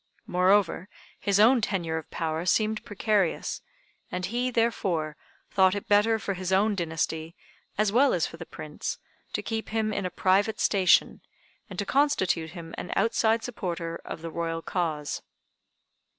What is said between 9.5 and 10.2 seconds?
him in a